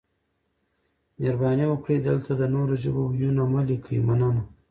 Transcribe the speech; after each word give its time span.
مهرباني 1.17 1.65
وکړئ 1.67 1.97
دلته 2.09 2.31
د 2.35 2.43
نورو 2.53 2.73
ژبو 2.83 3.01
وييونه 3.07 3.43
مه 3.51 3.61
لیکئ 3.69 3.99
مننه 4.07 4.41